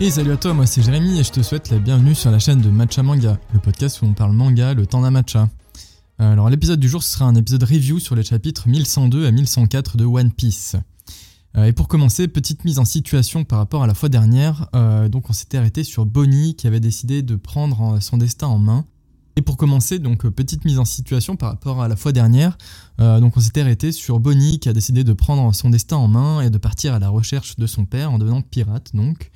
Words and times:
Et 0.00 0.10
salut 0.12 0.30
à 0.30 0.36
toi, 0.36 0.54
moi 0.54 0.64
c'est 0.64 0.80
Jérémy 0.80 1.18
et 1.18 1.24
je 1.24 1.32
te 1.32 1.42
souhaite 1.42 1.70
la 1.70 1.80
bienvenue 1.80 2.14
sur 2.14 2.30
la 2.30 2.38
chaîne 2.38 2.60
de 2.60 2.70
Matcha 2.70 3.02
Manga, 3.02 3.36
le 3.52 3.58
podcast 3.58 4.00
où 4.00 4.04
on 4.04 4.12
parle 4.12 4.30
manga 4.30 4.72
le 4.72 4.86
temps 4.86 5.00
d'un 5.00 5.10
matcha. 5.10 5.48
Alors 6.20 6.48
l'épisode 6.48 6.78
du 6.78 6.88
jour 6.88 7.02
ce 7.02 7.10
sera 7.10 7.24
un 7.24 7.34
épisode 7.34 7.64
review 7.64 7.98
sur 7.98 8.14
les 8.14 8.22
chapitres 8.22 8.68
1102 8.68 9.26
à 9.26 9.32
1104 9.32 9.96
de 9.96 10.04
One 10.04 10.30
Piece. 10.30 10.76
Euh, 11.56 11.64
et 11.64 11.72
pour 11.72 11.88
commencer, 11.88 12.28
petite 12.28 12.64
mise 12.64 12.78
en 12.78 12.84
situation 12.84 13.42
par 13.42 13.58
rapport 13.58 13.82
à 13.82 13.88
la 13.88 13.94
fois 13.94 14.08
dernière, 14.08 14.68
euh, 14.76 15.08
donc 15.08 15.30
on 15.30 15.32
s'était 15.32 15.58
arrêté 15.58 15.82
sur 15.82 16.06
Bonnie 16.06 16.54
qui 16.54 16.68
avait 16.68 16.78
décidé 16.78 17.22
de 17.22 17.34
prendre 17.34 18.00
son 18.00 18.18
destin 18.18 18.46
en 18.46 18.58
main. 18.58 18.84
Et 19.34 19.42
pour 19.42 19.56
commencer, 19.56 19.98
donc 19.98 20.28
petite 20.28 20.64
mise 20.64 20.78
en 20.78 20.84
situation 20.84 21.34
par 21.34 21.48
rapport 21.48 21.82
à 21.82 21.88
la 21.88 21.96
fois 21.96 22.12
dernière, 22.12 22.56
euh, 23.00 23.18
donc 23.18 23.36
on 23.36 23.40
s'était 23.40 23.62
arrêté 23.62 23.90
sur 23.90 24.20
Bonnie 24.20 24.60
qui 24.60 24.68
a 24.68 24.72
décidé 24.72 25.02
de 25.02 25.12
prendre 25.12 25.52
son 25.52 25.70
destin 25.70 25.96
en 25.96 26.06
main 26.06 26.40
et 26.40 26.50
de 26.50 26.58
partir 26.58 26.94
à 26.94 27.00
la 27.00 27.08
recherche 27.08 27.56
de 27.56 27.66
son 27.66 27.84
père 27.84 28.12
en 28.12 28.18
devenant 28.18 28.42
pirate 28.42 28.94
donc. 28.94 29.32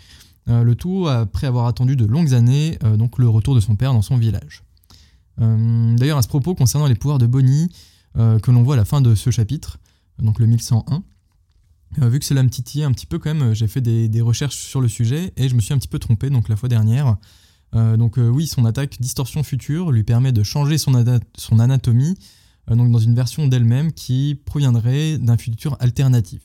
Euh, 0.49 0.65
le 0.65 0.75
tout 0.75 1.07
après 1.07 1.47
avoir 1.47 1.67
attendu 1.67 1.95
de 1.95 2.05
longues 2.05 2.35
années 2.35 2.77
euh, 2.83 2.97
donc 2.97 3.19
le 3.19 3.29
retour 3.29 3.55
de 3.55 3.61
son 3.61 3.77
père 3.77 3.93
dans 3.93 4.03
son 4.03 4.17
village. 4.17 4.65
Euh, 5.41 5.95
d'ailleurs, 5.97 6.19
à 6.19 6.23
ce 6.23 6.29
propos, 6.29 6.55
concernant 6.55 6.87
les 6.87 6.95
pouvoirs 6.95 7.19
de 7.19 7.27
Bonnie, 7.27 7.71
que 8.15 8.51
l'on 8.51 8.63
voit 8.63 8.75
à 8.75 8.77
la 8.77 8.85
fin 8.85 9.01
de 9.01 9.15
ce 9.15 9.31
chapitre, 9.31 9.79
donc 10.19 10.39
le 10.39 10.47
1101, 10.47 11.03
vu 12.11 12.19
que 12.19 12.27
cela 12.27 12.43
me 12.43 12.51
titillait 12.51 12.85
un 12.85 12.93
petit 12.93 13.07
peu 13.07 13.19
quand 13.19 13.33
même, 13.33 13.55
j'ai 13.55 13.67
fait 13.67 13.81
des, 13.81 14.21
recherches 14.21 14.57
sur 14.57 14.83
le 14.83 14.89
sujet 14.89 15.33
et 15.39 15.49
je 15.49 15.55
me 15.55 15.63
suis 15.63 15.73
un 15.73 15.79
petit 15.79 15.89
peu 15.89 15.99
trompé 15.99 16.29
donc 16.29 16.51
la 16.51 16.57
fois 16.57 16.69
dernière. 16.69 17.17
donc 17.73 18.19
oui, 18.19 18.47
son 18.47 18.67
attaque 18.67 19.01
distorsion 19.01 19.43
future 19.43 19.93
lui 19.93 20.05
permet 20.05 20.31
de 20.31 20.43
changer 20.43 20.77
son, 20.77 21.03
son 21.39 21.59
anatomie 21.59 22.19
donc 22.69 22.91
dans 22.91 22.99
une 22.99 23.15
version 23.15 23.49
d'elle-même 23.49 23.93
qui 23.93 24.39
proviendrait 24.45 25.17
d'un 25.17 25.39
futur 25.39 25.79
alternatif. 25.81 26.43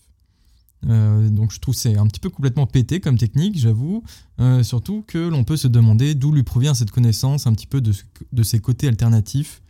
Euh, 0.86 1.30
donc 1.30 1.52
je 1.52 1.60
trouve 1.60 1.74
c'est 1.74 1.98
un 1.98 2.06
petit 2.08 2.20
peu 2.20 2.30
complètement 2.30 2.66
pété 2.66 3.00
comme 3.00 3.18
technique, 3.18 3.58
j'avoue. 3.58 4.04
Euh, 4.40 4.64
surtout 4.64 5.04
que 5.06 5.18
l'on 5.18 5.44
peut 5.44 5.58
se 5.58 5.68
demander 5.68 6.16
d'où 6.16 6.32
lui 6.32 6.44
provient 6.44 6.74
cette 6.74 6.92
connaissance 6.92 7.48
un 7.48 7.54
petit 7.54 7.68
peu 7.68 7.82
de, 7.82 8.44
ses 8.44 8.60
côtés 8.60 8.88
alternatifs. 8.88 9.62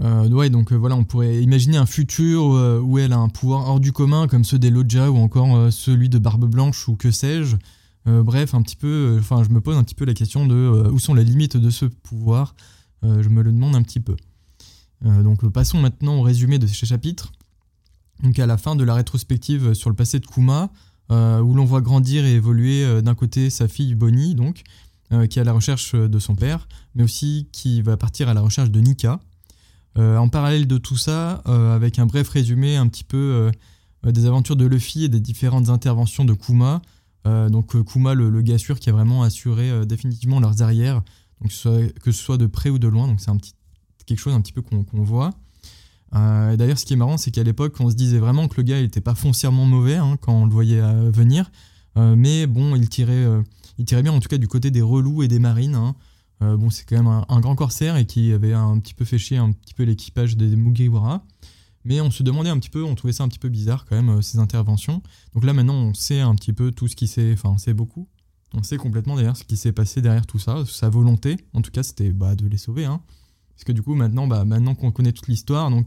Euh, 0.00 0.28
ouais, 0.28 0.50
donc 0.50 0.72
voilà, 0.72 0.96
on 0.96 1.04
pourrait 1.04 1.42
imaginer 1.42 1.76
un 1.76 1.86
futur 1.86 2.46
où 2.82 2.98
elle 2.98 3.12
a 3.12 3.18
un 3.18 3.28
pouvoir 3.28 3.68
hors 3.68 3.80
du 3.80 3.92
commun 3.92 4.26
comme 4.26 4.44
ceux 4.44 4.58
des 4.58 4.70
Lodja 4.70 5.10
ou 5.10 5.16
encore 5.16 5.72
celui 5.72 6.08
de 6.08 6.18
Barbe 6.18 6.46
Blanche 6.46 6.88
ou 6.88 6.96
que 6.96 7.10
sais-je. 7.10 7.56
bref, 8.06 8.54
un 8.54 8.62
petit 8.62 8.76
peu, 8.76 9.16
enfin, 9.20 9.44
je 9.44 9.50
me 9.50 9.60
pose 9.60 9.76
un 9.76 9.84
petit 9.84 9.94
peu 9.94 10.04
la 10.04 10.14
question 10.14 10.46
de 10.46 10.88
où 10.90 10.98
sont 10.98 11.14
les 11.14 11.24
limites 11.24 11.56
de 11.56 11.70
ce 11.70 11.84
pouvoir. 11.84 12.56
je 13.02 13.28
me 13.28 13.42
le 13.42 13.52
demande 13.52 13.76
un 13.76 13.82
petit 13.82 14.00
peu. 14.00 14.16
donc 15.04 15.46
passons 15.50 15.78
maintenant 15.78 16.16
au 16.16 16.22
résumé 16.22 16.58
de 16.58 16.66
ces 16.66 16.86
chapitres 16.86 17.32
donc 18.22 18.38
à 18.38 18.46
la 18.46 18.56
fin 18.56 18.76
de 18.76 18.84
la 18.84 18.94
rétrospective 18.94 19.74
sur 19.74 19.90
le 19.90 19.96
passé 19.96 20.20
de 20.20 20.26
Kuma, 20.26 20.70
euh, 21.10 21.40
où 21.40 21.52
l'on 21.52 21.66
voit 21.66 21.82
grandir 21.82 22.24
et 22.24 22.32
évoluer 22.32 22.82
euh, 22.82 23.02
d'un 23.02 23.14
côté 23.14 23.50
sa 23.50 23.68
fille 23.68 23.94
Bonnie, 23.94 24.34
donc, 24.34 24.62
euh, 25.12 25.26
qui 25.26 25.38
est 25.38 25.42
à 25.42 25.44
la 25.44 25.52
recherche 25.52 25.94
de 25.94 26.18
son 26.18 26.34
père, 26.34 26.66
mais 26.94 27.02
aussi 27.02 27.48
qui 27.52 27.82
va 27.82 27.98
partir 27.98 28.30
à 28.30 28.34
la 28.34 28.40
recherche 28.40 28.70
de 28.70 28.80
Nika. 28.80 29.20
en 29.96 30.28
parallèle 30.28 30.66
de 30.66 30.78
tout 30.78 30.96
ça, 30.96 31.42
avec 31.44 31.98
un 31.98 32.06
bref 32.06 32.28
résumé 32.28 32.76
un 32.76 32.88
petit 32.88 33.04
peu 33.04 33.52
des 34.02 34.26
aventures 34.26 34.56
de 34.56 34.64
Luffy 34.64 35.04
et 35.04 35.08
des 35.08 35.20
différentes 35.20 35.68
interventions 35.68 36.24
de 36.24 36.32
Kuma. 36.32 36.82
donc 37.24 37.76
Kuma, 37.84 38.14
le, 38.14 38.42
gars 38.42 38.58
sûr 38.58 38.80
qui 38.80 38.90
a 38.90 38.92
vraiment 38.92 39.22
assuré 39.22 39.86
définitivement 39.86 40.40
leurs 40.40 40.62
arrières, 40.62 41.02
donc 41.40 41.50
que 42.00 42.10
ce, 42.10 42.22
soit, 42.22 42.38
de 42.38 42.46
près 42.46 42.70
ou 42.70 42.80
de 42.80 42.88
loin, 42.88 43.06
donc 43.06 43.20
c'est 43.20 43.30
un 43.30 43.36
petit, 43.36 43.54
quelque 44.06 44.18
chose 44.18 44.34
un 44.34 44.40
petit 44.40 44.52
peu 44.52 44.62
qu'on 44.62 44.84
voit. 45.04 45.30
Euh, 46.14 46.56
d'ailleurs, 46.56 46.78
ce 46.78 46.84
qui 46.84 46.92
est 46.92 46.96
marrant, 46.96 47.16
c'est 47.16 47.30
qu'à 47.30 47.42
l'époque, 47.42 47.74
on 47.80 47.90
se 47.90 47.94
disait 47.94 48.18
vraiment 48.18 48.48
que 48.48 48.56
le 48.56 48.62
gars 48.62 48.80
n'était 48.80 49.00
pas 49.00 49.14
foncièrement 49.14 49.66
mauvais 49.66 49.96
hein, 49.96 50.16
quand 50.20 50.32
on 50.32 50.44
le 50.46 50.52
voyait 50.52 50.80
euh, 50.80 51.10
venir. 51.10 51.50
Euh, 51.96 52.14
mais 52.16 52.46
bon, 52.46 52.76
il 52.76 52.88
tirait, 52.88 53.24
il 53.78 53.84
tirait 53.84 54.02
bien 54.02 54.12
en 54.12 54.20
tout 54.20 54.28
cas 54.28 54.38
du 54.38 54.48
côté 54.48 54.70
des 54.70 54.82
relous 54.82 55.22
et 55.22 55.28
des 55.28 55.38
marines. 55.38 55.74
Hein. 55.74 55.94
bon, 56.40 56.70
c'est 56.70 56.84
quand 56.84 56.96
même 56.96 57.24
un, 57.28 57.40
grand 57.40 57.54
corsaire 57.54 57.96
et 57.96 58.06
qui 58.06 58.32
avait 58.32 58.52
un 58.52 58.78
petit 58.78 58.94
peu 58.94 59.04
fait 59.04 59.18
chier 59.18 59.36
un 59.36 59.52
petit 59.52 59.74
peu 59.74 59.84
l'équipage 59.84 60.36
des 60.36 60.56
Mugiwara. 60.56 61.24
Mais 61.86 62.00
on 62.00 62.10
se 62.10 62.22
demandait 62.22 62.48
un 62.48 62.58
petit 62.58 62.70
peu, 62.70 62.82
on 62.82 62.94
trouvait 62.94 63.12
ça 63.12 63.24
un 63.24 63.28
petit 63.28 63.38
peu 63.38 63.50
bizarre 63.50 63.84
quand 63.84 64.00
même, 64.00 64.22
ces 64.22 64.38
interventions. 64.38 65.02
Donc 65.34 65.44
là, 65.44 65.52
maintenant, 65.52 65.74
on 65.74 65.94
sait 65.94 66.20
un 66.20 66.34
petit 66.34 66.54
peu 66.54 66.70
tout 66.70 66.88
ce 66.88 66.96
qui 66.96 67.06
s'est. 67.06 67.34
Enfin, 67.34 67.56
beaucoup. 67.74 68.08
On 68.54 68.62
sait 68.62 68.76
complètement 68.76 69.16
d'ailleurs 69.16 69.36
ce 69.36 69.44
qui 69.44 69.56
s'est 69.56 69.72
passé 69.72 70.00
derrière 70.00 70.26
tout 70.26 70.38
ça. 70.38 70.64
Sa 70.66 70.88
volonté, 70.88 71.36
en 71.52 71.60
tout 71.60 71.72
cas, 71.72 71.82
c'était 71.82 72.10
bah, 72.10 72.36
de 72.36 72.46
les 72.46 72.56
sauver. 72.56 72.84
Hein. 72.84 73.00
Parce 73.54 73.64
que 73.64 73.72
du 73.72 73.82
coup, 73.82 73.94
maintenant, 73.94 74.26
bah, 74.26 74.44
qu'on 74.78 74.90
connaît 74.90 75.12
toute 75.12 75.28
l'histoire, 75.28 75.68
euh, 75.68 75.70
donc, 75.70 75.86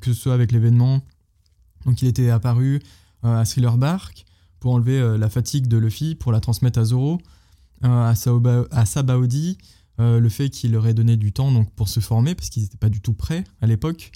que 0.00 0.12
ce 0.12 0.14
soit 0.14 0.34
avec 0.34 0.52
l'événement, 0.52 1.02
donc 1.84 2.02
il 2.02 2.08
était 2.08 2.30
apparu 2.30 2.80
euh, 3.24 3.40
à 3.40 3.44
Thriller 3.44 3.76
Bark 3.76 4.24
pour 4.60 4.72
enlever 4.72 4.98
euh, 4.98 5.18
la 5.18 5.28
fatigue 5.28 5.66
de 5.66 5.76
Luffy, 5.76 6.14
pour 6.14 6.32
la 6.32 6.40
transmettre 6.40 6.78
à 6.78 6.84
Zoro, 6.84 7.20
à, 7.82 8.10
à 8.10 8.86
Sabaody, 8.86 9.58
le 9.98 10.28
fait 10.28 10.50
qu'il 10.50 10.72
leur 10.72 10.86
ait 10.86 10.94
donné 10.94 11.16
du 11.16 11.32
temps 11.32 11.50
donc, 11.50 11.70
pour 11.74 11.88
se 11.88 12.00
former, 12.00 12.34
parce 12.34 12.50
qu'ils 12.50 12.62
n'étaient 12.62 12.76
pas 12.76 12.88
du 12.88 13.00
tout 13.00 13.14
prêts 13.14 13.44
à 13.60 13.66
l'époque. 13.66 14.12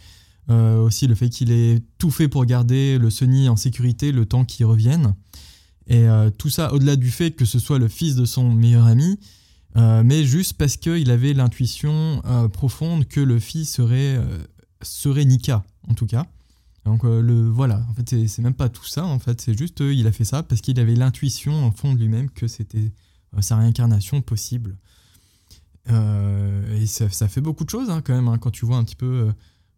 aussi 0.48 1.06
le 1.06 1.14
fait 1.14 1.28
qu'il 1.28 1.50
ait 1.53 1.82
tout 1.98 2.10
fait 2.10 2.28
pour 2.28 2.44
garder 2.44 2.98
le 2.98 3.10
Sunny 3.10 3.48
en 3.48 3.56
sécurité 3.56 4.12
le 4.12 4.26
temps 4.26 4.44
qu'il 4.44 4.66
revienne. 4.66 5.14
Et 5.86 6.06
tout 6.38 6.50
ça, 6.50 6.72
au-delà 6.72 6.97
du 6.97 7.10
fait 7.10 7.32
que 7.32 7.44
ce 7.44 7.59
soit 7.59 7.78
le 7.78 7.88
fils 7.88 8.14
de 8.14 8.25
son 8.26 8.53
meilleur 8.53 8.86
ami, 8.86 9.19
euh, 9.76 10.03
mais 10.04 10.25
juste 10.25 10.54
parce 10.54 10.76
qu'il 10.76 11.10
avait 11.10 11.32
l'intuition 11.32 12.22
euh, 12.25 12.48
profonde 12.48 13.06
que 13.06 13.20
le 13.20 13.38
fils 13.38 13.72
serait, 13.72 14.16
euh, 14.16 14.44
serait 14.82 15.25
Nika, 15.25 15.64
en 15.88 15.94
tout 15.94 16.06
cas. 16.06 16.26
Donc 16.86 17.04
le 17.04 17.47
voilà, 17.47 17.84
en 17.91 17.94
fait 17.94 18.26
c'est 18.26 18.41
même 18.41 18.54
pas 18.54 18.70
tout 18.70 18.86
ça, 18.86 19.04
en 19.04 19.19
fait 19.19 19.38
c'est 19.42 19.56
juste 19.56 19.80
il 19.80 20.06
a 20.06 20.12
fait 20.12 20.25
ça 20.25 20.42
parce 20.42 20.62
qu'il 20.62 20.80
avait 20.80 20.94
l'intuition 20.94 21.66
en 21.66 21.70
fond 21.72 21.92
de 21.92 21.98
lui-même 21.98 22.30
que 22.30 22.48
c'était 22.48 22.91
sa 23.41 23.56
réincarnation 23.59 24.22
possible. 24.22 24.78
et 25.86 26.86
ça, 26.86 27.28
fait 27.28 27.42
beaucoup 27.42 27.64
de 27.64 27.70
choses 27.70 27.91
hein, 27.91 28.00
quand 28.03 28.14
même 28.14 28.28
hein, 28.28 28.38
quand 28.38 28.50
tu 28.50 28.64
vois 28.64 28.78
un 28.78 28.84
petit 28.84 28.97
peu 28.97 29.30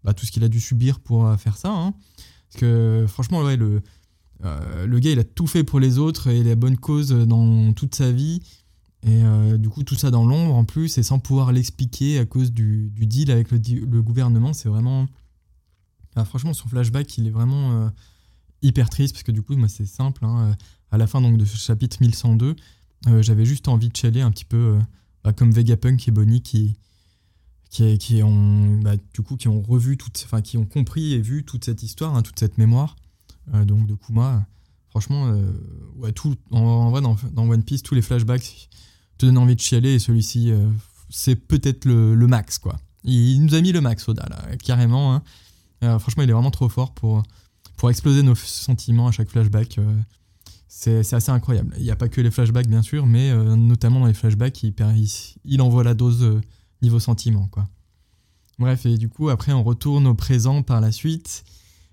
bah, 0.05 0.15
tout 0.15 0.27
ce 0.27 0.31
qu'il 0.31 0.45
a 0.45 0.49
dû 0.49 0.61
subir 0.61 1.01
pour 1.01 1.29
faire 1.41 1.57
ça. 1.57 1.73
Hein. 1.73 1.93
Parce 2.49 2.61
que 2.61 3.05
franchement 3.09 3.43
ouais 3.43 3.57
le 3.57 3.83
le 4.45 4.99
gars 5.01 5.11
il 5.11 5.19
a 5.19 5.25
tout 5.25 5.49
fait 5.49 5.65
pour 5.65 5.81
les 5.81 5.99
autres 5.99 6.29
et 6.29 6.45
la 6.45 6.55
bonne 6.55 6.77
cause 6.77 7.11
dans 7.11 7.73
toute 7.73 7.97
sa 7.97 8.13
vie. 8.13 8.43
Et 9.05 9.25
euh, 9.25 9.59
du 9.59 9.69
coup, 9.69 9.83
tout 9.83 9.97
ça 9.97 10.11
dans 10.11 10.25
l'ombre 10.25 10.55
en 10.55 10.65
plus, 10.65 10.97
et 10.99 11.03
sans 11.03 11.19
pouvoir 11.19 11.53
l'expliquer 11.53 12.19
à 12.19 12.25
cause 12.25 12.53
du, 12.53 12.93
deal 12.97 13.31
avec 13.31 13.51
le, 13.51 13.59
gouvernement, 14.01 14.53
c'est 14.53 14.69
vraiment. 14.69 15.07
franchement, 16.25 16.55
son 16.55 16.69
flashback, 16.69 17.19
il 17.19 17.27
est 17.27 17.31
vraiment 17.31 17.73
euh, 17.73 17.89
hyper 18.63 18.89
triste, 18.91 19.15
parce 19.15 19.25
que 19.25 19.33
du 19.33 19.43
coup, 19.43 19.57
moi, 19.57 19.69
c'est 19.69 19.87
simple. 19.87 20.25
Hein, 20.25 20.57
à 20.93 20.99
la 20.99 21.07
fin 21.07 21.21
donc, 21.21 21.37
de 21.37 21.45
ce 21.45 21.57
chapitre 21.57 21.97
1102, 22.01 22.55
euh, 23.09 23.23
j'avais 23.23 23.45
juste 23.45 23.67
envie 23.67 23.89
de 23.89 23.97
chialer 23.97 24.21
un 24.21 24.31
petit 24.31 24.45
peu, 24.45 24.79
bah, 25.25 25.33
comme 25.33 25.51
Vegapunk 25.51 26.07
et 26.07 26.11
Bonnie 26.11 26.43
qui. 26.43 26.77
Qui, 27.71 27.97
qui 27.97 28.23
ont 28.23 28.81
bah, 28.83 28.97
du 29.15 29.23
coup 29.23 29.37
qui 29.39 29.49
ont 29.49 29.63
revu 29.63 29.97
toute 29.97 30.21
enfin 30.27 30.43
qui 30.43 30.59
ont 30.59 30.67
compris 30.67 31.15
et 31.15 31.23
vu 31.23 31.43
toute 31.43 31.65
cette 31.65 31.83
histoire 31.83 32.15
hein, 32.15 32.21
toute 32.21 32.39
cette 32.39 32.59
mémoire 32.59 32.97
donc 33.51 33.87
de 33.87 33.95
Kuma 33.95 34.47
franchement 34.91 35.35
ouais 35.97 36.13
tout 36.13 36.37
en, 36.51 36.91
vrai 36.91 37.01
dans, 37.01 37.17
One 37.49 37.63
Piece 37.63 37.83
tous 37.83 37.95
les 37.95 38.03
flashbacks 38.03 38.69
te 39.19 39.27
donne 39.27 39.39
envie 39.39 39.57
de 39.57 39.61
chialer 39.61 39.95
et 39.95 39.99
celui-ci, 39.99 40.51
euh, 40.51 40.69
c'est 41.11 41.37
peut-être 41.37 41.85
le, 41.85 42.27
max, 42.27 42.59
quoi. 42.59 42.79
Il, 43.05 43.45
nous 43.45 43.55
a 43.55 43.61
mis 43.61 43.73
le 43.73 43.81
max, 43.81 44.09
Oda, 44.09 44.27
là, 44.29 44.57
carrément. 44.57 45.15
Hein. 45.15 45.23
Euh, 45.83 45.99
franchement, 45.99 46.23
il 46.23 46.31
est 46.31 46.33
vraiment 46.33 46.51
trop 46.51 46.69
fort 46.69 46.93
pour, 46.95 47.23
pour 47.77 47.91
exploser 47.91 48.23
nos 48.23 48.35
sentiments 48.35 49.09
à 49.09 49.13
chaque 49.13 49.29
flashback. 49.29 49.79
Euh. 49.79 50.01
c'est 50.69 51.13
assez 51.13 51.31
incroyable. 51.31 51.75
Il 51.79 51.83
n'y 51.83 51.91
a 51.91 51.97
pas 51.97 52.09
que 52.09 52.21
les 52.21 52.31
flashbacks, 52.31 52.69
bien 52.69 52.83
sûr, 52.83 53.07
mais 53.07 53.35
notamment 53.57 54.01
dans 54.01 54.07
les 54.07 54.15
flashbacks, 54.15 54.63
il, 54.63 55.63
envoie 55.63 55.85
la 55.85 55.95
dose 55.95 56.41
niveau 56.81 57.01
sentiment, 57.01 57.49
quoi. 57.49 57.69
Bref, 58.59 58.87
et 58.87 58.97
du 58.97 59.09
coup, 59.09 59.29
après, 59.29 59.53
on 59.53 59.65
retourne 59.65 60.07
au 60.07 60.15
présent 60.15 60.63
par 60.63 60.81
la 60.81 60.93
suite. 60.93 61.45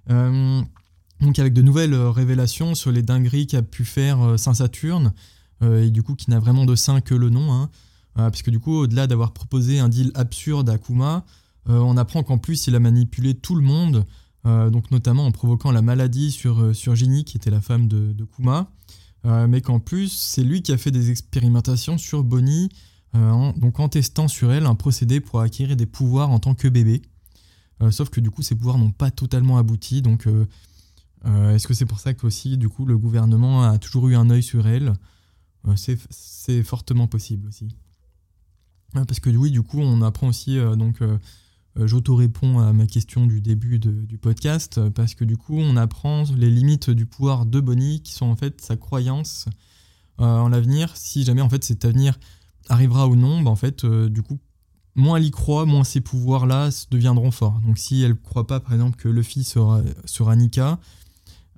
donc, 0.08 1.40
avec 1.40 1.54
de 1.54 1.62
nouvelles 1.62 1.96
révélations 1.96 2.76
sur 2.76 2.92
les 2.92 3.02
dingueries 3.02 3.48
qu'a 3.48 3.64
pu 3.64 3.86
faire 3.86 4.38
Saint-Saturne. 4.38 5.08
Euh, 5.08 5.12
et 5.62 5.92
du 5.92 6.04
coup 6.04 6.16
qui 6.16 6.30
n'a 6.30 6.40
vraiment 6.40 6.66
de 6.66 6.76
sein 6.76 7.02
que 7.02 7.16
le 7.16 7.30
nom. 7.30 7.52
Hein. 7.52 7.70
Euh, 8.18 8.30
parce 8.30 8.42
que 8.42 8.52
du 8.52 8.60
coup, 8.60 8.76
au-delà 8.76 9.08
d'avoir 9.08 9.32
proposé 9.32 9.80
un 9.80 9.90
deal 9.90 10.12
absurde 10.16 10.70
à 10.70 10.78
Kuma, 10.78 11.26
euh, 11.70 11.80
on 11.80 11.98
apprend 11.98 12.24
qu'en 12.24 12.38
plus 12.38 12.68
il 12.68 12.76
a 12.76 12.80
manipulé 12.80 13.34
tout 13.34 13.56
le 13.56 13.62
monde, 13.62 14.06
donc 14.46 14.90
notamment 14.90 15.28
en 15.28 15.32
provoquant 15.32 15.72
la 15.72 15.82
maladie 15.82 16.32
sur, 16.32 16.74
sur 16.76 16.96
Ginny, 16.96 17.24
qui 17.24 17.38
était 17.38 17.52
la 17.52 17.62
femme 17.62 17.88
de, 17.88 18.26
Kuma. 18.36 18.72
mais 19.24 19.62
qu'en 19.62 19.80
plus, 19.80 20.12
c'est 20.12 20.44
lui 20.44 20.64
qui 20.64 20.72
a 20.72 20.78
fait 20.78 20.90
des 20.92 21.12
expérimentations 21.12 22.00
sur 22.00 22.24
Bonnie, 22.24 22.70
en, 23.14 23.52
donc 23.52 23.80
en 23.80 23.90
testant 23.90 24.28
sur 24.28 24.52
elle 24.52 24.66
un 24.66 24.76
procédé 24.76 25.20
pour 25.20 25.42
acquérir 25.42 25.76
des 25.76 25.86
pouvoirs 25.86 26.32
en 26.32 26.40
tant 26.40 26.56
que 26.56 26.68
bébé. 26.68 27.04
sauf 27.92 28.10
que 28.10 28.22
du 28.22 28.32
coup, 28.32 28.42
ces 28.42 28.56
pouvoirs 28.56 28.80
n'ont 28.80 28.92
pas 28.92 29.12
totalement 29.12 29.60
abouti. 29.60 30.02
Donc, 30.02 30.26
est-ce 31.26 31.68
que 31.68 31.76
c'est 31.76 31.86
pour 31.86 32.00
ça 32.00 32.16
que 32.16 32.26
aussi, 32.26 32.58
du 32.58 32.70
coup, 32.70 32.86
le 32.86 32.98
gouvernement 32.98 33.64
a 33.64 33.78
toujours 33.78 34.08
eu 34.08 34.16
un 34.16 34.32
œil 34.32 34.42
sur 34.42 34.68
elle 34.68 34.94
c'est 35.76 36.64
fortement 36.64 37.08
possible 37.08 37.48
aussi. 37.48 37.76
Parce 38.94 39.20
que 39.20 39.30
oui, 39.30 39.52
du 39.52 39.62
coup, 39.62 39.80
on 39.80 40.02
apprend 40.02 40.30
aussi, 40.30 40.58
euh, 40.58 40.76
donc 40.76 41.02
euh, 41.02 41.18
euh, 41.78 41.88
j'auto-réponds 41.88 42.60
à 42.60 42.74
ma 42.74 42.88
question 42.88 43.28
du 43.28 43.42
début 43.42 43.80
du 43.80 44.18
podcast, 44.18 44.80
parce 44.90 45.14
que 45.14 45.24
du 45.26 45.38
coup, 45.38 45.58
on 45.58 45.78
apprend 45.78 46.24
les 46.36 46.50
limites 46.50 46.90
du 46.90 47.06
pouvoir 47.06 47.46
de 47.46 47.60
Bonnie, 47.60 48.02
qui 48.02 48.14
sont 48.14 48.26
en 48.26 48.36
fait 48.36 48.62
sa 48.62 48.76
croyance 48.76 49.46
en 50.18 50.50
l'avenir, 50.50 50.98
si 50.98 51.24
jamais 51.24 51.40
en 51.40 51.48
fait 51.48 51.64
cet 51.64 51.86
avenir 51.86 52.20
arrivera 52.68 53.08
ou 53.08 53.16
non, 53.16 53.42
bah, 53.42 53.52
en 53.52 53.56
fait, 53.56 53.86
du 53.86 54.22
coup, 54.22 54.38
moins 54.96 55.18
elle 55.18 55.24
y 55.24 55.32
croit, 55.32 55.66
moins 55.66 55.86
ces 55.86 56.02
pouvoirs-là 56.02 56.72
deviendront 56.92 57.32
forts. 57.32 57.62
Donc 57.62 57.78
si 57.78 58.02
elle 58.02 58.12
ne 58.12 58.16
croit 58.16 58.46
pas, 58.46 58.60
par 58.60 58.74
exemple, 58.74 58.98
que 58.98 59.08
Luffy 59.08 59.46
sera, 59.46 59.82
sera 60.04 60.36
Nika, 60.36 60.78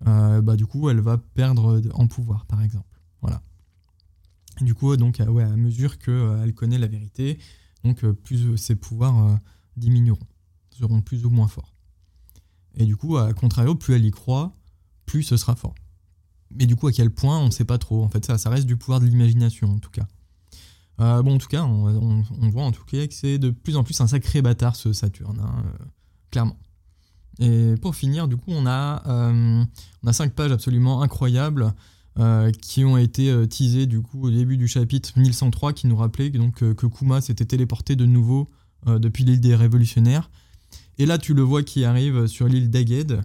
bah, 0.06 0.56
du 0.56 0.68
coup, 0.68 0.90
elle 0.90 1.00
va 1.00 1.18
perdre 1.18 1.82
en 1.94 2.06
pouvoir, 2.06 2.46
par 2.46 2.62
exemple. 2.62 2.86
Voilà. 3.22 3.42
Du 4.60 4.74
coup, 4.74 4.96
donc, 4.98 5.22
ouais, 5.26 5.44
à 5.44 5.56
mesure 5.56 5.98
qu'elle 5.98 6.54
connaît 6.54 6.78
la 6.78 6.88
vérité, 6.88 7.40
donc 7.84 8.06
plus 8.06 8.58
ses 8.58 8.76
pouvoirs 8.76 9.40
diminueront, 9.78 10.28
seront 10.72 11.02
plus 11.02 11.26
ou 11.26 11.30
moins 11.30 11.48
forts. 11.48 11.74
Et 12.76 12.86
du 12.86 12.96
coup, 12.96 13.18
à 13.18 13.34
contrario, 13.34 13.76
plus 13.76 13.96
elle 13.96 14.06
y 14.06 14.12
croit, 14.12 14.56
plus 15.06 15.24
ce 15.24 15.38
sera 15.38 15.56
fort. 15.56 15.76
Mais 16.52 16.66
du 16.66 16.76
coup, 16.76 16.88
à 16.88 16.92
quel 16.92 17.12
point, 17.12 17.40
on 17.40 17.46
ne 17.46 17.52
sait 17.52 17.66
pas 17.66 17.78
trop. 17.78 18.04
En 18.04 18.10
fait, 18.10 18.26
ça, 18.26 18.38
ça 18.38 18.50
reste 18.50 18.66
du 18.66 18.78
pouvoir 18.78 19.00
de 19.00 19.06
l'imagination, 19.06 19.70
en 19.70 19.80
tout 19.80 19.90
cas. 19.90 20.06
Euh, 21.00 21.24
bon, 21.24 21.36
en 21.36 21.38
tout 21.38 21.48
cas, 21.48 21.64
on, 21.64 22.24
voit 22.50 22.64
en 22.64 22.72
tout 22.72 22.84
cas 22.84 23.08
que 23.08 23.14
c'est 23.14 23.40
de 23.40 23.50
plus 23.50 23.76
en 23.78 23.84
plus 23.84 24.00
un 24.02 24.08
sacré 24.08 24.42
bâtard, 24.42 24.76
ce 24.76 24.94
Saturne, 24.94 25.40
hein, 25.40 25.64
euh, 25.66 25.86
clairement. 26.30 26.58
Et 27.40 27.76
pour 27.82 27.96
finir, 27.96 28.28
du 28.28 28.38
coup, 28.38 28.52
on 28.52 28.66
a, 28.68 29.02
euh, 29.08 29.64
on 30.04 30.08
a 30.08 30.14
cinq 30.14 30.34
pages 30.34 30.52
absolument 30.52 31.02
incroyables 31.02 31.74
qui 32.62 32.84
ont 32.84 32.98
été 32.98 33.34
teasées 33.48 33.86
du 33.86 34.02
coup 34.02 34.28
au 34.28 34.30
début 34.30 34.58
du 34.58 34.68
chapitre 34.68 35.12
1103 35.18 35.74
qui 35.74 35.88
nous 35.88 35.96
rappelait 35.96 36.30
donc, 36.30 36.56
que 36.56 36.86
Kuma 36.86 37.22
s'était 37.22 37.46
téléporté 37.46 37.96
de 37.96 38.06
nouveau 38.06 38.50
depuis 38.86 39.24
l'île 39.24 39.40
des 39.40 39.56
révolutionnaires 39.56 40.30
et 40.98 41.06
là, 41.06 41.18
tu 41.18 41.34
le 41.34 41.42
vois 41.42 41.64
qui 41.64 41.84
arrive 41.84 42.28
sur 42.28 42.48
l'île 42.48 42.70
d'Aged, 42.70 43.22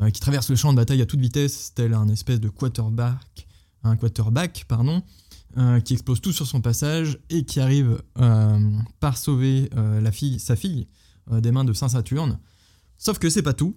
euh, 0.00 0.10
qui 0.10 0.20
traverse 0.20 0.50
le 0.50 0.56
champ 0.56 0.72
de 0.72 0.76
bataille 0.76 1.00
à 1.00 1.06
toute 1.06 1.20
vitesse, 1.20 1.72
tel 1.74 1.94
un 1.94 2.08
espèce 2.08 2.40
de 2.40 2.48
quarterback, 2.48 3.46
un 3.84 3.96
quarterback 3.96 4.64
pardon, 4.66 5.02
euh, 5.56 5.80
qui 5.80 5.92
explose 5.92 6.20
tout 6.20 6.32
sur 6.32 6.46
son 6.46 6.60
passage 6.60 7.18
et 7.28 7.44
qui 7.44 7.60
arrive 7.60 8.02
euh, 8.18 8.70
par 8.98 9.16
sauver 9.16 9.70
sa 10.38 10.56
fille 10.56 10.88
des 11.30 11.52
mains 11.52 11.64
de 11.64 11.72
Saint 11.72 11.88
Saturne. 11.88 12.38
Sauf 12.98 13.18
que 13.18 13.30
c'est 13.30 13.42
pas 13.42 13.54
tout. 13.54 13.76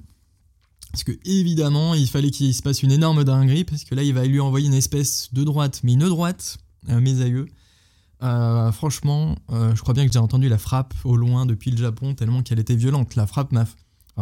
Parce 0.94 1.04
que 1.04 1.12
évidemment, 1.25 1.95
il 1.95 2.07
fallait 2.07 2.31
qu'il 2.31 2.54
se 2.54 2.62
passe 2.62 2.81
une 2.84 2.92
énorme 2.92 3.25
dinguerie, 3.25 3.66
parce 3.66 3.84
que 3.84 3.95
là, 3.95 4.04
il 4.04 4.13
va 4.13 4.25
lui 4.25 4.40
envoyer 4.40 4.68
une 4.68 4.74
espèce 4.74 5.34
de 5.34 5.44
droite, 5.44 5.81
mais 5.84 5.94
une 5.94 6.07
droite, 6.07 6.57
mes 6.88 7.19
aïeux, 7.22 7.48
euh, 8.24 8.72
franchement, 8.72 9.36
euh, 9.51 9.75
je 9.75 9.81
crois 9.81 9.94
bien 9.94 10.07
que 10.07 10.13
j'ai 10.13 10.19
entendu 10.19 10.48
la 10.48 10.57
frappe 10.57 10.94
au 11.04 11.18
loin 11.18 11.45
depuis 11.45 11.72
le 11.72 11.78
Japon, 11.78 12.16
tellement 12.16 12.42
qu'elle 12.42 12.60
était 12.60 12.75
violente. 12.75 13.16
La 13.16 13.28
frappe 13.28 13.51
m'a. 13.51 13.66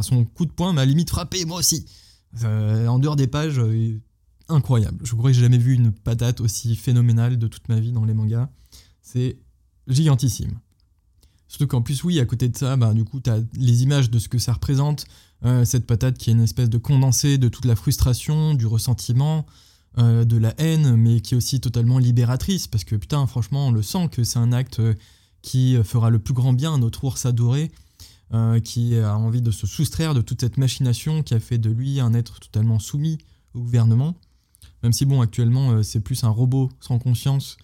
son 0.01 0.25
coup 0.25 0.45
de 0.45 0.51
poing 0.51 0.73
m'a 0.73 0.85
limite 0.85 1.09
frappé, 1.09 1.45
moi 1.45 1.59
aussi. 1.59 1.85
Euh, 2.43 2.87
en 2.87 2.97
dehors 2.97 3.15
des 3.15 3.27
pages, 3.27 3.61
incroyable. 4.47 4.97
Je 5.03 5.13
crois 5.13 5.29
que 5.29 5.35
j'ai 5.35 5.41
jamais 5.41 5.59
vu 5.59 5.73
une 5.73 5.91
patate 5.91 6.41
aussi 6.41 6.75
phénoménale 6.75 7.37
de 7.37 7.47
toute 7.47 7.69
ma 7.69 7.79
vie 7.79 7.91
dans 7.91 8.05
les 8.05 8.13
mangas. 8.13 8.49
C'est 9.01 9.37
gigantissime. 9.87 10.59
Surtout 11.47 11.67
qu'en 11.67 11.81
plus, 11.81 12.03
oui, 12.03 12.19
à 12.19 12.25
côté 12.25 12.49
de 12.49 12.57
ça, 12.57 12.77
bah, 12.77 12.93
du 12.93 13.03
coup, 13.03 13.19
tu 13.19 13.29
as 13.29 13.39
les 13.53 13.83
images 13.83 14.09
de 14.09 14.17
ce 14.17 14.29
que 14.29 14.39
ça 14.39 14.53
représente. 14.53 15.05
Cette 15.63 15.87
patate 15.87 16.17
qui 16.17 16.29
est 16.29 16.33
une 16.33 16.41
espèce 16.41 16.69
de 16.69 16.77
condensé 16.77 17.37
de 17.37 17.49
toute 17.49 17.65
la 17.65 17.75
frustration, 17.75 18.53
du 18.53 18.67
ressentiment, 18.67 19.45
euh, 19.97 20.23
de 20.23 20.37
la 20.37 20.53
haine, 20.57 20.95
mais 20.95 21.19
qui 21.19 21.33
est 21.33 21.37
aussi 21.37 21.59
totalement 21.59 21.99
libératrice, 21.99 22.65
parce 22.65 22.85
que 22.85 22.95
putain, 22.95 23.27
franchement, 23.27 23.67
on 23.67 23.71
le 23.71 23.81
sent 23.81 24.07
que 24.09 24.23
c'est 24.23 24.39
un 24.39 24.53
acte 24.53 24.79
euh, 24.79 24.93
qui 25.41 25.75
fera 25.83 26.09
le 26.09 26.17
plus 26.17 26.33
grand 26.33 26.53
bien 26.53 26.75
à 26.75 26.77
notre 26.77 27.03
ours 27.03 27.25
adoré, 27.25 27.73
euh, 28.33 28.61
qui 28.61 28.97
a 28.97 29.17
envie 29.17 29.41
de 29.41 29.51
se 29.51 29.67
soustraire 29.67 30.13
de 30.13 30.21
toute 30.21 30.39
cette 30.39 30.55
machination 30.55 31.23
qui 31.23 31.33
a 31.33 31.41
fait 31.41 31.57
de 31.57 31.69
lui 31.69 31.99
un 31.99 32.13
être 32.13 32.39
totalement 32.39 32.79
soumis 32.79 33.17
au 33.53 33.59
gouvernement. 33.59 34.15
Même 34.81 34.93
si, 34.93 35.03
bon, 35.03 35.19
actuellement, 35.19 35.83
c'est 35.83 35.99
plus 35.99 36.23
un 36.23 36.29
robot 36.29 36.69
sans 36.79 36.97
conscience, 36.97 37.57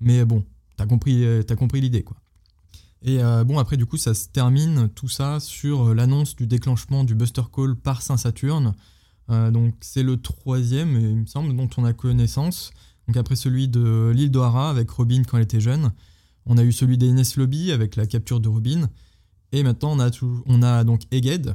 mais 0.00 0.24
bon, 0.24 0.46
t'as 0.78 0.86
compris, 0.86 1.22
compris 1.58 1.82
l'idée, 1.82 2.02
quoi. 2.02 2.16
Et 3.02 3.18
bon, 3.46 3.58
après, 3.58 3.76
du 3.76 3.86
coup, 3.86 3.96
ça 3.96 4.12
se 4.12 4.28
termine 4.28 4.88
tout 4.88 5.08
ça 5.08 5.38
sur 5.38 5.94
l'annonce 5.94 6.34
du 6.34 6.46
déclenchement 6.48 7.04
du 7.04 7.14
Buster 7.14 7.42
Call 7.52 7.76
par 7.76 8.02
Saint-Saturne, 8.02 8.74
euh, 9.30 9.50
donc 9.50 9.74
c'est 9.80 10.02
le 10.02 10.20
troisième, 10.20 10.98
il 10.98 11.16
me 11.16 11.26
semble, 11.26 11.54
dont 11.54 11.68
on 11.76 11.84
a 11.84 11.92
connaissance. 11.92 12.72
Donc 13.06 13.16
après 13.16 13.36
celui 13.36 13.68
de 13.68 14.12
l'île 14.14 14.30
d'Ohara 14.30 14.70
avec 14.70 14.90
Robin 14.90 15.22
quand 15.24 15.36
elle 15.36 15.44
était 15.44 15.60
jeune. 15.60 15.92
On 16.46 16.56
a 16.56 16.62
eu 16.62 16.72
celui 16.72 16.98
d'Ines 16.98 17.22
Lobby 17.36 17.72
avec 17.72 17.96
la 17.96 18.06
capture 18.06 18.40
de 18.40 18.48
Robin. 18.48 18.88
Et 19.52 19.62
maintenant 19.62 19.92
on 19.92 20.00
a, 20.00 20.10
on 20.46 20.62
a 20.62 20.84
donc 20.84 21.02
Eged, 21.10 21.54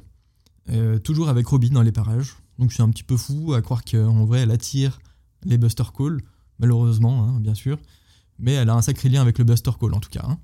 euh, 0.70 0.98
toujours 1.00 1.30
avec 1.30 1.48
Robin 1.48 1.70
dans 1.70 1.82
les 1.82 1.92
parages. 1.92 2.36
Donc 2.60 2.74
c'est 2.74 2.82
un 2.82 2.90
petit 2.90 3.04
peu 3.04 3.18
fou 3.18 3.54
à 3.54 3.62
croire 3.62 3.84
qu'en 3.84 4.26
vrai 4.26 4.42
elle 4.42 4.52
attire 4.52 5.00
les 5.46 5.58
Buster 5.58 5.84
Call, 5.96 6.22
malheureusement, 6.60 7.24
hein, 7.24 7.40
bien 7.40 7.54
sûr. 7.54 7.78
Mais 8.40 8.54
elle 8.54 8.70
a 8.70 8.76
un 8.76 8.82
sacré 8.82 9.10
lien 9.10 9.22
avec 9.22 9.38
le 9.38 9.44
Buster 9.44 9.72
Call 9.80 9.94
en 9.94 10.00
tout 10.00 10.10
cas. 10.10 10.26
Hein. 10.28 10.40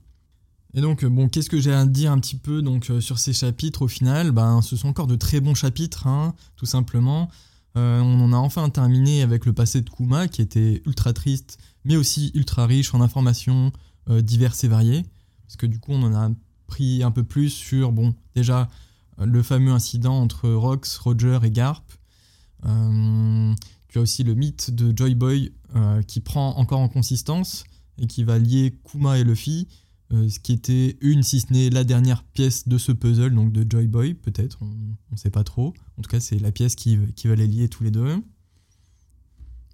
Et 0.76 0.82
donc, 0.82 1.04
bon, 1.04 1.30
qu'est-ce 1.30 1.50
que 1.50 1.60
j'ai 1.60 1.74
à 1.74 1.86
dire 1.86 2.12
un 2.12 2.20
petit 2.20 2.36
peu 2.36 2.62
donc, 2.62 2.90
euh, 2.90 3.02
sur 3.02 3.18
ces 3.18 3.34
chapitres 3.34 3.82
au 3.84 3.88
final? 3.88 4.32
Ben, 4.32 4.62
Ce 4.62 4.76
sont 4.76 4.88
encore 4.88 5.08
de 5.08 5.16
très 5.16 5.40
bons 5.40 5.56
chapitres, 5.56 6.06
hein, 6.06 6.36
tout 6.56 6.68
simplement. 6.68 7.30
Euh, 7.76 8.00
on 8.02 8.20
en 8.22 8.34
a 8.34 8.38
enfin 8.38 8.70
terminé 8.70 9.24
avec 9.24 9.46
le 9.46 9.54
passé 9.54 9.82
de 9.82 9.90
Kuma, 9.90 10.28
qui 10.28 10.42
était 10.42 10.82
ultra 10.86 11.14
triste, 11.14 11.58
mais 11.86 11.96
aussi 11.96 12.32
ultra 12.36 12.68
riche 12.68 12.94
en 12.94 13.02
informations 13.02 13.72
euh, 14.10 14.22
diverses 14.22 14.64
et 14.64 14.68
variées. 14.68 15.06
Parce 15.48 15.56
que 15.56 15.66
du 15.66 15.80
coup, 15.80 15.94
on 15.94 16.04
en 16.04 16.14
a 16.14 16.30
pris 16.68 17.02
un 17.02 17.12
peu 17.12 17.24
plus 17.24 17.50
sur, 17.50 17.92
bon, 17.92 18.14
déjà, 18.36 18.70
le 19.18 19.42
fameux 19.42 19.72
incident 19.72 20.22
entre 20.22 20.50
Rox, 20.50 20.98
Roger 21.00 21.40
et 21.44 21.52
Garp. 21.52 21.84
tu 22.62 23.98
as 23.98 24.02
aussi 24.02 24.24
le 24.24 24.36
mythe 24.36 24.70
de 24.70 24.96
Joy 24.96 25.16
Boy 25.16 25.52
qui 26.08 26.22
prend 26.22 26.56
encore 26.58 26.80
en 26.80 26.88
consistance 26.88 27.66
et 27.98 28.08
qui 28.08 28.24
va 28.24 28.38
lier 28.38 28.78
Kuma 28.84 29.18
et 29.18 29.24
Luffy. 29.24 29.68
Euh, 30.12 30.28
ce 30.28 30.40
qui 30.40 30.54
était 30.54 30.98
une, 31.02 31.22
si 31.22 31.40
ce 31.40 31.54
n'est 31.54 31.70
la 31.70 31.84
dernière 31.84 32.24
pièce 32.24 32.68
de 32.68 32.78
ce 32.78 32.92
puzzle, 32.92 33.34
donc 33.34 33.52
de 33.52 33.70
Joy 33.70 33.88
Boy, 33.88 34.16
peut-être, 34.16 34.58
on 34.62 34.66
ne 35.12 35.18
sait 35.18 35.30
pas 35.30 35.44
trop. 35.44 35.74
En 35.98 36.02
tout 36.02 36.10
cas, 36.10 36.20
c'est 36.20 36.40
la 36.40 36.52
pièce 36.52 36.76
qui, 36.76 36.98
va 36.98 37.36
les 37.36 37.48
lier 37.48 37.70
tous 37.70 37.84
les 37.84 37.92
deux. 37.92 38.22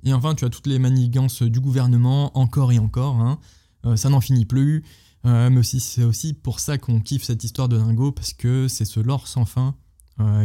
Et 0.03 0.13
enfin, 0.13 0.35
tu 0.35 0.43
as 0.43 0.49
toutes 0.49 0.67
les 0.67 0.77
manigances 0.77 1.41
du 1.41 1.61
gouvernement, 1.61 2.37
encore 2.37 2.73
et 2.73 2.79
encore. 2.79 3.15
Hein. 3.15 3.39
Euh, 3.85 3.95
ça 3.95 4.09
n'en 4.09 4.19
finit 4.19 4.45
plus. 4.45 4.83
Euh, 5.25 5.49
mais 5.49 5.63
c'est 5.63 6.03
aussi 6.03 6.33
pour 6.33 6.59
ça 6.59 6.77
qu'on 6.77 6.99
kiffe 6.99 7.23
cette 7.23 7.43
histoire 7.43 7.69
de 7.69 7.77
Dingo, 7.77 8.11
parce 8.11 8.33
que 8.33 8.67
c'est 8.67 8.85
ce 8.85 8.99
lore 8.99 9.27
sans 9.27 9.45
fin 9.45 9.75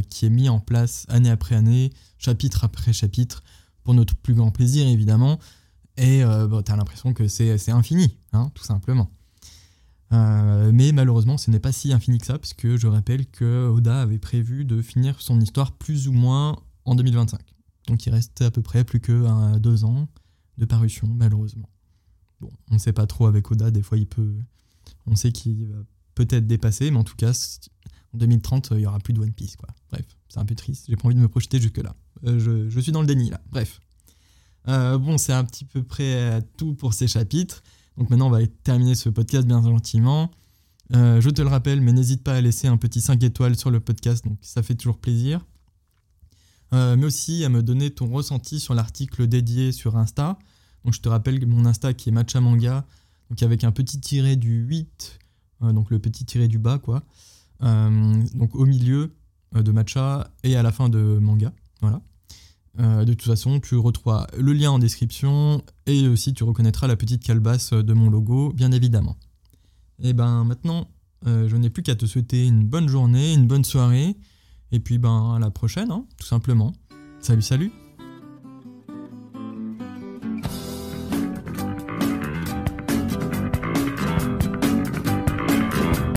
qui 0.08 0.26
est 0.26 0.30
mis 0.30 0.48
en 0.48 0.58
place 0.58 1.06
année 1.08 1.30
après 1.30 1.54
année, 1.54 1.92
chapitre 2.18 2.64
après 2.64 2.92
chapitre, 2.92 3.44
pour 3.84 3.94
notre 3.94 4.16
plus 4.16 4.34
grand 4.34 4.50
plaisir, 4.50 4.84
évidemment. 4.88 5.38
Et 5.96 6.24
bah, 6.24 6.60
tu 6.66 6.72
as 6.72 6.76
l'impression 6.76 7.14
que 7.14 7.28
c'est 7.28 7.70
infini, 7.70 8.16
hein, 8.32 8.50
tout 8.56 8.64
simplement. 8.64 9.12
Euh, 10.12 10.70
mais 10.72 10.92
malheureusement, 10.92 11.38
ce 11.38 11.50
n'est 11.50 11.60
pas 11.60 11.72
si 11.72 11.92
infini 11.92 12.18
que 12.18 12.26
ça, 12.26 12.38
puisque 12.38 12.76
je 12.76 12.86
rappelle 12.86 13.26
que 13.26 13.68
Oda 13.68 14.02
avait 14.02 14.18
prévu 14.18 14.64
de 14.64 14.82
finir 14.82 15.20
son 15.20 15.40
histoire 15.40 15.72
plus 15.72 16.08
ou 16.08 16.12
moins 16.12 16.58
en 16.84 16.94
2025. 16.94 17.40
Donc 17.86 18.06
il 18.06 18.10
reste 18.10 18.42
à 18.42 18.50
peu 18.50 18.62
près 18.62 18.84
plus 18.84 19.00
que 19.00 19.58
deux 19.58 19.84
ans 19.84 20.08
de 20.58 20.64
parution, 20.64 21.06
malheureusement. 21.08 21.68
Bon, 22.40 22.50
on 22.70 22.74
ne 22.74 22.78
sait 22.78 22.92
pas 22.92 23.06
trop 23.06 23.26
avec 23.26 23.50
Oda, 23.50 23.70
des 23.70 23.82
fois 23.82 23.98
il 23.98 24.06
peut. 24.06 24.34
On 25.06 25.16
sait 25.16 25.32
qu'il 25.32 25.68
va 25.68 25.78
peut-être 26.14 26.46
dépasser, 26.46 26.90
mais 26.90 26.98
en 26.98 27.04
tout 27.04 27.16
cas, 27.16 27.32
en 28.14 28.18
2030, 28.18 28.70
il 28.72 28.78
n'y 28.78 28.86
aura 28.86 28.98
plus 28.98 29.12
de 29.12 29.20
One 29.20 29.32
Piece, 29.32 29.56
quoi. 29.56 29.68
Bref, 29.90 30.04
c'est 30.28 30.38
un 30.38 30.44
peu 30.44 30.54
triste, 30.54 30.86
j'ai 30.88 30.96
pas 30.96 31.06
envie 31.06 31.14
de 31.14 31.20
me 31.20 31.28
projeter 31.28 31.60
jusque-là. 31.60 31.94
Euh, 32.24 32.68
je, 32.70 32.80
suis 32.80 32.92
dans 32.92 33.00
le 33.00 33.06
déni, 33.06 33.30
là. 33.30 33.40
Bref. 33.50 33.80
Euh, 34.68 34.98
bon, 34.98 35.18
c'est 35.18 35.32
un 35.32 35.44
petit 35.44 35.64
peu 35.64 35.82
près 35.82 36.42
tout 36.56 36.74
pour 36.74 36.94
ces 36.94 37.08
chapitres. 37.08 37.62
Donc 37.96 38.10
maintenant, 38.10 38.28
on 38.28 38.30
va 38.30 38.46
terminer 38.64 38.94
ce 38.94 39.08
podcast 39.08 39.46
bien 39.46 39.62
gentiment. 39.62 40.30
Euh, 40.94 41.20
je 41.20 41.30
te 41.30 41.42
le 41.42 41.48
rappelle, 41.48 41.80
mais 41.80 41.92
n'hésite 41.92 42.24
pas 42.24 42.34
à 42.34 42.40
laisser 42.40 42.66
un 42.66 42.76
petit 42.76 43.00
5 43.00 43.22
étoiles 43.22 43.56
sur 43.56 43.70
le 43.70 43.80
podcast, 43.80 44.24
donc 44.24 44.38
ça 44.40 44.62
fait 44.62 44.74
toujours 44.74 44.98
plaisir. 44.98 45.44
Euh, 46.72 46.96
mais 46.96 47.06
aussi 47.06 47.44
à 47.44 47.48
me 47.48 47.62
donner 47.62 47.90
ton 47.90 48.08
ressenti 48.08 48.60
sur 48.60 48.74
l'article 48.74 49.26
dédié 49.26 49.72
sur 49.72 49.96
Insta. 49.96 50.38
Donc 50.84 50.94
je 50.94 51.00
te 51.00 51.08
rappelle 51.08 51.44
mon 51.46 51.66
Insta 51.66 51.94
qui 51.94 52.08
est 52.08 52.12
Matcha 52.12 52.40
Manga, 52.40 52.86
donc 53.28 53.42
avec 53.42 53.64
un 53.64 53.72
petit 53.72 54.00
tiré 54.00 54.36
du 54.36 54.62
8, 54.62 55.18
euh, 55.62 55.72
donc 55.72 55.90
le 55.90 55.98
petit 55.98 56.24
tiré 56.24 56.48
du 56.48 56.58
bas 56.58 56.78
quoi. 56.78 57.02
donc 57.60 58.54
au 58.54 58.64
milieu 58.64 59.14
de 59.52 59.72
Matcha 59.72 60.30
et 60.44 60.56
à 60.56 60.62
la 60.62 60.72
fin 60.72 60.88
de 60.88 61.18
Manga. 61.20 61.52
Voilà. 61.82 62.00
Euh, 62.78 63.04
de 63.04 63.12
toute 63.14 63.28
façon, 63.28 63.58
tu 63.60 63.76
retrouveras 63.76 64.26
le 64.38 64.52
lien 64.52 64.70
en 64.70 64.78
description 64.78 65.62
et 65.86 66.06
aussi 66.06 66.34
tu 66.34 66.44
reconnaîtras 66.44 66.86
la 66.86 66.96
petite 66.96 67.22
calebasse 67.22 67.72
de 67.72 67.92
mon 67.92 68.10
logo, 68.10 68.52
bien 68.52 68.70
évidemment. 68.72 69.16
Et 70.02 70.12
ben 70.12 70.44
maintenant, 70.44 70.88
euh, 71.26 71.48
je 71.48 71.56
n'ai 71.56 71.70
plus 71.70 71.82
qu'à 71.82 71.96
te 71.96 72.06
souhaiter 72.06 72.46
une 72.46 72.64
bonne 72.64 72.88
journée, 72.88 73.34
une 73.34 73.46
bonne 73.46 73.64
soirée, 73.64 74.16
et 74.72 74.80
puis 74.80 74.98
ben 74.98 75.34
à 75.34 75.38
la 75.38 75.50
prochaine, 75.50 75.90
hein, 75.90 76.06
tout 76.18 76.26
simplement. 76.26 76.72
Salut, 77.20 77.42
salut 77.42 77.72